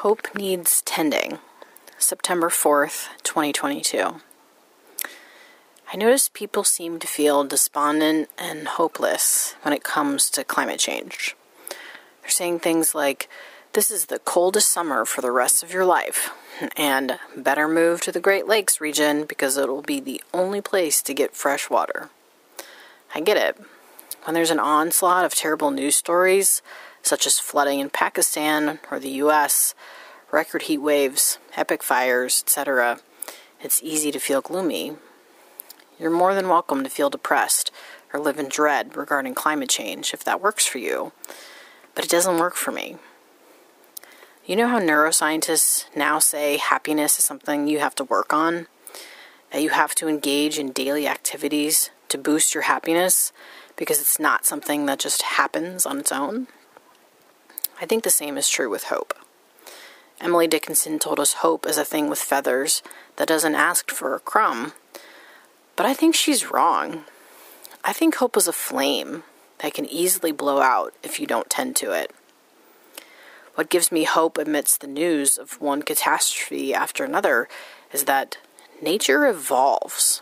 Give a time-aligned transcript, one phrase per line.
[0.00, 1.40] Hope Needs Tending,
[1.98, 4.14] September 4th, 2022.
[5.92, 11.36] I notice people seem to feel despondent and hopeless when it comes to climate change.
[12.22, 13.28] They're saying things like,
[13.74, 16.30] This is the coldest summer for the rest of your life,
[16.78, 21.12] and better move to the Great Lakes region because it'll be the only place to
[21.12, 22.08] get fresh water.
[23.14, 23.60] I get it.
[24.24, 26.62] When there's an onslaught of terrible news stories,
[27.02, 29.74] such as flooding in Pakistan or the US,
[30.30, 33.00] record heat waves, epic fires, etc.,
[33.62, 34.96] it's easy to feel gloomy.
[35.98, 37.70] You're more than welcome to feel depressed
[38.12, 41.12] or live in dread regarding climate change if that works for you,
[41.94, 42.96] but it doesn't work for me.
[44.46, 48.66] You know how neuroscientists now say happiness is something you have to work on?
[49.52, 53.32] That you have to engage in daily activities to boost your happiness
[53.76, 56.48] because it's not something that just happens on its own?
[57.80, 59.14] I think the same is true with hope.
[60.20, 62.82] Emily Dickinson told us hope is a thing with feathers
[63.16, 64.72] that doesn't ask for a crumb.
[65.76, 67.04] But I think she's wrong.
[67.82, 69.22] I think hope is a flame
[69.60, 72.12] that can easily blow out if you don't tend to it.
[73.54, 77.48] What gives me hope amidst the news of one catastrophe after another
[77.92, 78.36] is that
[78.82, 80.20] nature evolves.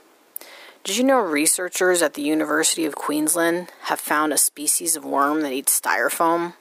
[0.84, 5.42] Did you know researchers at the University of Queensland have found a species of worm
[5.42, 6.54] that eats styrofoam?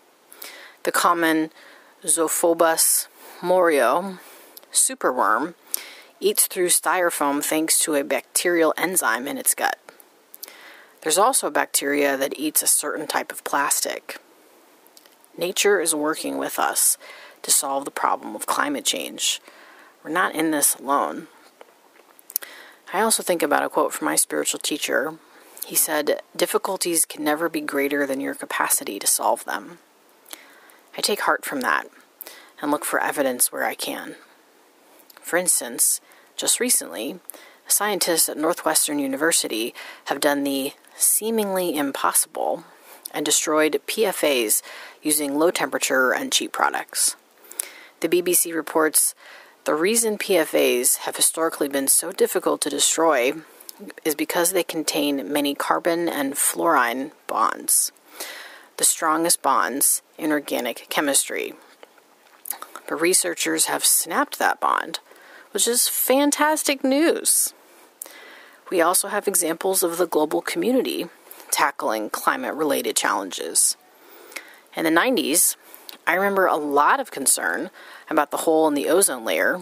[0.88, 1.52] The common
[2.06, 3.10] Zophobas
[3.42, 4.20] morio
[4.72, 5.54] superworm
[6.22, 9.78] eats through styrofoam thanks to a bacterial enzyme in its gut.
[11.02, 14.22] There's also bacteria that eats a certain type of plastic.
[15.38, 16.98] Nature is working with us
[17.42, 19.42] to solve the problem of climate change.
[20.06, 21.28] We're not in this alone.
[22.94, 25.20] I also think about a quote from my spiritual teacher.
[25.66, 29.80] He said, Difficulties can never be greater than your capacity to solve them.
[30.98, 31.88] I take heart from that
[32.62, 34.16] and look for evidence where I can.
[35.22, 36.02] For instance,
[36.36, 37.20] just recently,
[37.68, 39.76] scientists at Northwestern University
[40.06, 42.64] have done the seemingly impossible
[43.12, 44.62] and destroyed PFAS
[45.04, 47.16] using low temperature and cheap products.
[48.00, 49.14] The BBC reports
[49.66, 53.34] the reason PFAS have historically been so difficult to destroy
[54.04, 57.92] is because they contain many carbon and fluorine bonds
[58.78, 61.54] the strongest bonds in organic chemistry.
[62.88, 65.00] But researchers have snapped that bond,
[65.52, 67.54] which is fantastic news.
[68.70, 71.08] We also have examples of the global community
[71.50, 73.78] tackling climate related challenges.
[74.76, 75.56] In the 90s,
[76.06, 77.72] I remember a lot of concern
[78.10, 79.62] about the hole in the ozone layer.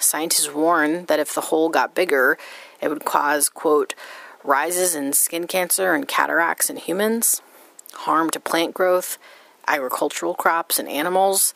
[0.00, 2.36] Scientists warned that if the hole got bigger,
[2.80, 3.94] it would cause, quote,
[4.42, 7.40] rises in skin cancer and cataracts in humans
[7.94, 9.18] harm to plant growth,
[9.66, 11.52] agricultural crops and animals,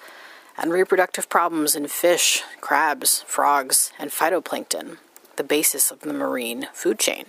[0.56, 4.98] and reproductive problems in fish, crabs, frogs, and phytoplankton,
[5.36, 7.26] the basis of the marine food chain,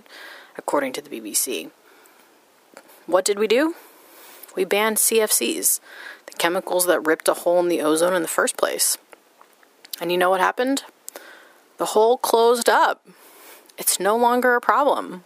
[0.57, 1.69] according to the BBC.
[3.05, 3.75] What did we do?
[4.55, 5.79] We banned CFCs,
[6.25, 8.97] the chemicals that ripped a hole in the ozone in the first place.
[10.01, 10.83] And you know what happened?
[11.77, 13.05] The hole closed up.
[13.77, 15.23] It's no longer a problem.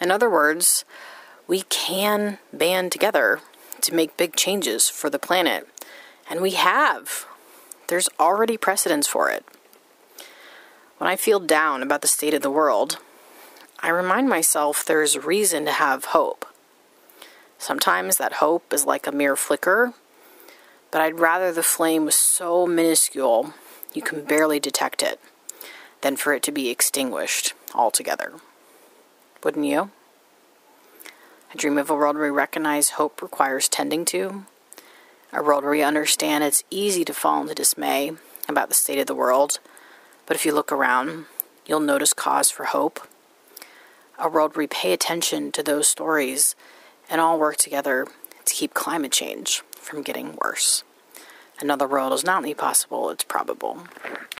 [0.00, 0.84] In other words,
[1.50, 3.40] we can band together
[3.80, 5.66] to make big changes for the planet.
[6.30, 7.26] And we have.
[7.88, 9.44] There's already precedence for it.
[10.98, 12.98] When I feel down about the state of the world,
[13.80, 16.46] I remind myself there's reason to have hope.
[17.58, 19.92] Sometimes that hope is like a mere flicker,
[20.92, 23.54] but I'd rather the flame was so minuscule
[23.92, 25.18] you can barely detect it
[26.02, 28.34] than for it to be extinguished altogether.
[29.42, 29.90] Wouldn't you?
[31.52, 34.44] I dream of a world where we recognize hope requires tending to,
[35.32, 38.12] a world where we understand it's easy to fall into dismay
[38.48, 39.58] about the state of the world,
[40.26, 41.24] but if you look around,
[41.66, 43.00] you'll notice cause for hope.
[44.16, 46.54] A world where we pay attention to those stories
[47.08, 48.06] and all work together
[48.44, 50.84] to keep climate change from getting worse.
[51.60, 53.88] Another world is not only possible, it's probable.